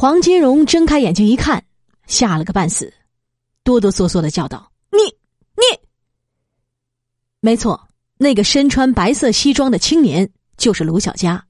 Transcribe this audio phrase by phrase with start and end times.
[0.00, 1.64] 黄金荣睁开眼睛一看，
[2.06, 2.94] 吓了个半死，
[3.64, 4.98] 哆哆嗦嗦的叫道：“你
[5.56, 5.80] 你！”
[7.42, 11.44] 没错，那个身穿白色西装的青年就是卢小佳。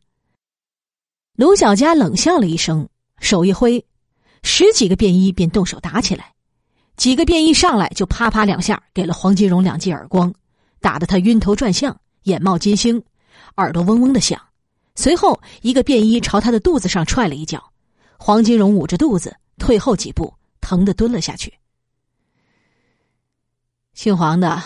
[1.37, 2.89] 卢小佳冷笑了一声，
[3.21, 3.85] 手一挥，
[4.43, 6.33] 十几个便衣便动手打起来。
[6.97, 10.33] 几个便衣上来就啪啪两下给了黄金荣两记耳光，
[10.81, 13.03] 打得他晕头转向，眼冒金星，
[13.59, 14.41] 耳朵嗡嗡的响。
[14.95, 17.68] 随后，一个便衣朝他的肚子上踹了一脚。
[18.19, 21.55] 黄金荣捂着肚子退后几步，疼得蹲了下去。
[23.95, 24.63] 姓黄的，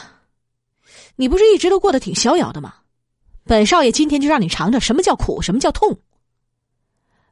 [1.16, 2.74] 你不是一直都过得挺逍遥的吗？
[3.44, 6.00] 本少爷今天就让你尝尝什么叫苦，什么叫痛。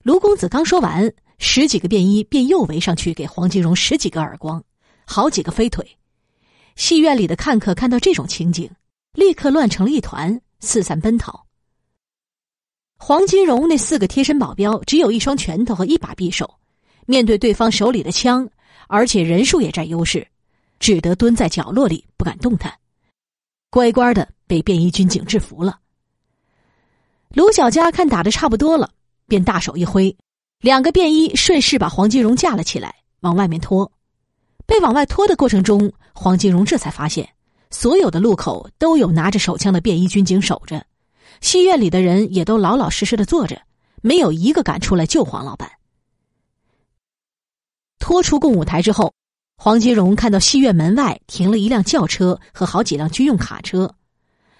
[0.02, 4.62] 卢公子刚说完，十几个便衣便又围上去给黄金荣十几个耳光，
[5.06, 5.98] 好几个飞腿。
[6.76, 8.70] 戏院里的看客看到这种情景，
[9.12, 11.46] 立刻乱成了一团，四散奔逃。
[13.02, 16.48] 黄金荣那四个贴身保镖只有一双拳头和一把匕首，
[17.06, 18.46] 面对对方手里的枪，
[18.88, 20.24] 而且人数也占优势，
[20.78, 22.72] 只得蹲在角落里不敢动弹，
[23.70, 25.78] 乖乖的被便衣军警制服了。
[27.30, 28.90] 卢小佳看打的差不多了，
[29.26, 30.14] 便大手一挥，
[30.60, 33.90] 两个便衣顺势把黄金荣架了起来，往外面拖。
[34.66, 37.26] 被往外拖的过程中，黄金荣这才发现，
[37.70, 40.84] 所有的路口都有拿着手枪的便衣军警守着。
[41.40, 43.62] 戏院里的人也都老老实实的坐着，
[44.02, 45.70] 没有一个敢出来救黄老板。
[47.98, 49.14] 拖出共舞台之后，
[49.56, 53.94] 黄金荣看到戏院门外停了一辆轿车和好几辆军用卡车。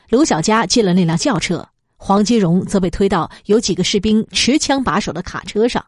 [0.09, 5.85] 卢小佳进了那辆轿车，黄金荣则被推到有几个士兵持枪把守的卡车上。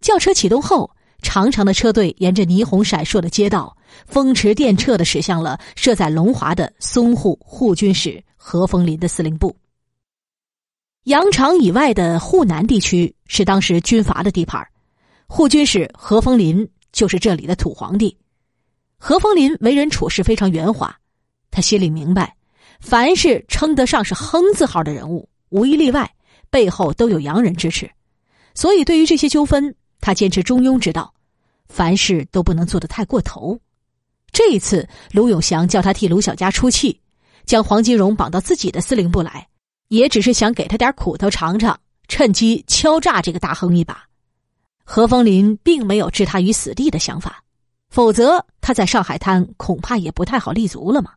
[0.00, 0.90] 轿车启动后，
[1.24, 8.22] 长长的车队沿着霓虹闪烁的街道，风驰电掣的驶向了设在龙华的淞沪护军使。
[8.46, 9.56] 何风林的司令部，
[11.04, 14.62] 羊场以外的沪南地区是当时军阀的地盘，
[15.26, 18.14] 护军使何风林就是这里的土皇帝。
[18.98, 20.94] 何风林为人处事非常圆滑，
[21.50, 22.36] 他心里明白，
[22.80, 26.14] 凡是称得上是亨字号的人物，无一例外
[26.50, 27.90] 背后都有洋人支持，
[28.54, 31.13] 所以对于这些纠纷，他坚持中庸之道，
[31.74, 33.58] 凡事都不能做得太过头。
[34.30, 37.00] 这一次，卢永祥叫他替卢小佳出气。
[37.44, 39.46] 将黄金荣绑到自己的司令部来，
[39.88, 44.04] 也只是想给他点苦头尝尝，趁机敲诈这个大亨一把。
[44.82, 47.42] 何风林并没有置他于死地的想法，
[47.90, 51.12] 否则他在上海滩恐怕也不太好立足了嘛。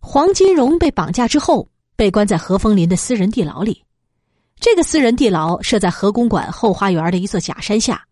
[0.00, 3.84] 黄金荣被绑架之后，被关在何风林的私人地牢里。
[4.58, 8.05] 这个私人地牢设在何公馆后花园的一座假山下，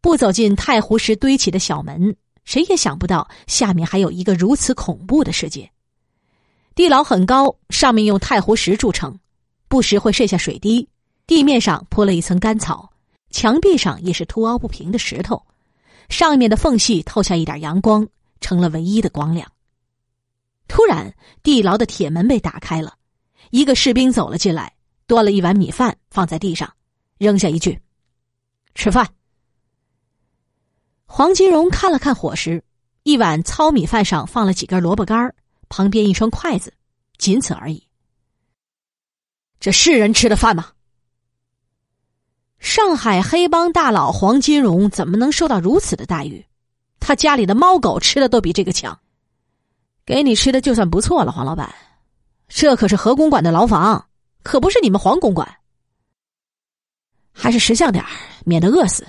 [0.00, 2.16] 不走进太湖石堆起的小门。
[2.44, 5.68] 谁也想不到，下面还有一个如此恐怖的世界。
[6.76, 9.18] 地牢很高，上面用太湖石筑成，
[9.66, 10.88] 不时会渗下水滴。
[11.26, 12.88] 地面上铺了一层干草，
[13.30, 15.44] 墙壁上也是凸凹不平的石头，
[16.08, 18.06] 上面的缝隙透下一点阳光，
[18.40, 19.50] 成了唯一的光亮。
[20.68, 22.94] 突然，地牢的铁门被打开了，
[23.50, 24.72] 一个士兵走了进来，
[25.08, 26.72] 端了一碗米饭放在地上，
[27.18, 27.76] 扔下一句
[28.76, 29.04] ：“吃饭。”
[31.06, 32.62] 黄金荣看了看伙食，
[33.04, 35.34] 一碗糙米饭上放了几根萝卜干
[35.68, 36.72] 旁边一双筷子，
[37.16, 37.86] 仅此而已。
[39.58, 40.72] 这是人吃的饭吗？
[42.58, 46.44] 上海黑帮大佬黄金荣怎么能受到如此的待遇？
[46.98, 48.98] 他家里的猫狗吃的都比这个强。
[50.04, 51.72] 给你吃的就算不错了，黄老板，
[52.48, 54.08] 这可是何公馆的牢房，
[54.42, 55.56] 可不是你们黄公馆。
[57.32, 58.04] 还是识相点
[58.44, 59.06] 免得饿死。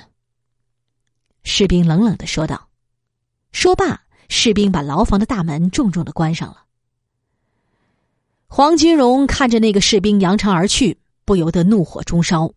[1.49, 2.67] 士兵冷冷的说道
[3.53, 6.65] ：“说罢，士兵把牢房的大门重重的关上了。”
[8.47, 12.51] 黄金荣看着那个士兵扬长而去，不由得怒火中烧。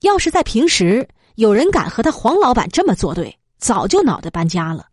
[0.00, 4.88] 要是在平时，有人敢和他黄老板这么作对，早就脑袋搬家了。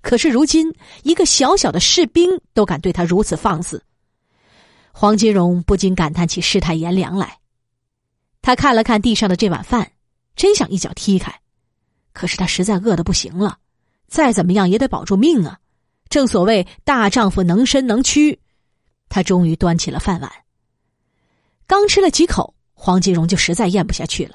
[0.00, 3.84] 可是如今，一个小小的士兵都敢对他如此放肆，
[4.90, 7.38] 黄金荣不禁感叹起世态炎凉来。
[8.40, 9.92] 他看了看地上的这碗饭，
[10.34, 11.38] 真想一脚踢开。
[12.18, 13.58] 可是他实在饿得不行了，
[14.08, 15.56] 再怎么样也得保住命啊！
[16.08, 18.40] 正所谓大丈夫能伸能屈，
[19.08, 20.28] 他终于端起了饭碗。
[21.64, 24.34] 刚吃了几口，黄金荣就实在咽不下去了，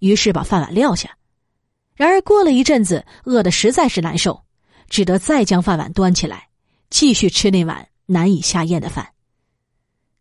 [0.00, 1.16] 于是把饭碗撂下。
[1.94, 4.44] 然而过了一阵子，饿得实在是难受，
[4.90, 6.48] 只得再将饭碗端起来，
[6.90, 9.08] 继续吃那碗难以下咽的饭。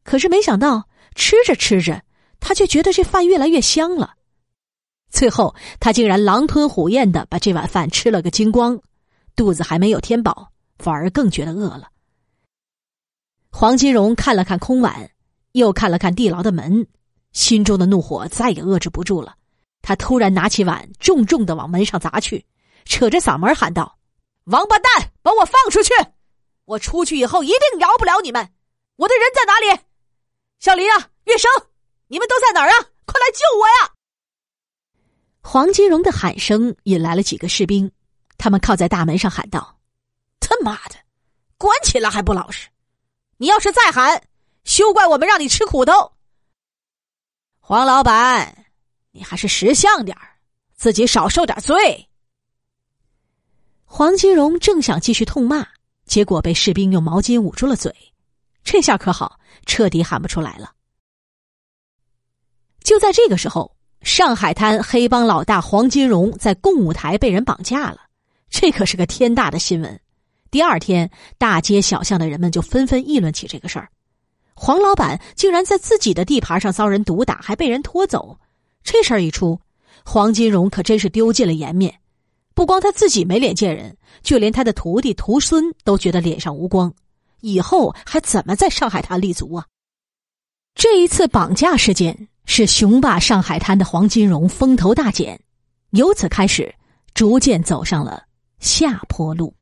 [0.06, 2.02] 可是没想到，吃着吃着，
[2.40, 4.16] 他却觉得这饭越来越香了。
[5.14, 8.82] 最后，他竟然狼吞虎咽的把这碗饭吃了个精光，
[9.36, 10.50] 肚子还没有填饱，
[10.80, 11.90] 反而更觉得饿了。
[13.52, 15.12] 黄金荣看了看空碗，
[15.52, 16.88] 又看了看地牢的门，
[17.32, 19.36] 心中的怒火再也遏制不住了，
[19.84, 22.44] 他突然拿起碗，重重的往门上砸去，
[22.86, 24.00] 扯着嗓门喊道
[24.46, 25.94] ：“王八蛋，把我放出去！
[26.66, 28.50] 我出去以后一定饶不了你们！
[28.96, 29.80] 我的人在哪里？
[30.60, 31.52] 小林啊，月生，
[32.08, 32.90] 你们都在哪儿啊？
[33.06, 33.93] 快来救我呀！”
[35.54, 37.92] 黄金荣的喊声引来了几个士兵，
[38.40, 39.78] 他们靠在大门上喊道
[40.42, 40.96] ：“他妈的，
[41.60, 42.70] 关起来还不老实！
[43.38, 44.20] 你要是再喊，
[44.64, 45.94] 休怪我们让你吃苦头。”
[47.62, 48.66] 黄老板，
[49.12, 50.18] 你还是识相点
[50.74, 52.10] 自己少受点罪。
[53.86, 55.68] 黄金荣正想继续痛骂，
[56.08, 57.96] 结果被士兵用毛巾捂住了嘴，
[58.64, 60.74] 这下可好，彻底喊不出来了。
[62.84, 63.78] 就在这个时候。
[64.04, 68.02] 上海滩黑帮老大黄金荣在共舞台被人绑架了，
[68.50, 70.00] 这可是个天大的新闻。
[70.52, 73.90] 第二天，大街小巷的人们就纷纷议论起这个事儿：
[74.54, 78.38] 黄老板竟然在自己的地盘上遭人毒打，还被人拖走。
[78.84, 79.60] 这事儿一出，
[80.06, 81.94] 黄金荣可真是丢尽了颜面。
[82.54, 86.94] 不光他自己没脸见人，就连他的徒弟徒孙都觉得脸上无光，
[87.40, 89.66] 以后还怎么在上海滩立足啊？
[90.76, 92.28] 这一次绑架事件。
[92.46, 95.40] 是雄霸上海滩的黄金荣风头大减，
[95.92, 96.74] 由此开始，
[97.14, 98.24] 逐渐走上了
[98.60, 99.56] 下坡路。